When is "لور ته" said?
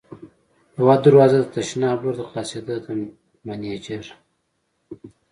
2.03-2.23